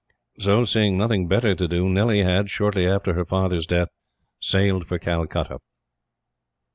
[0.39, 3.89] So, seeing nothing better to do, Nellie had, shortly after her father's death,
[4.39, 5.59] sailed for Calcutta.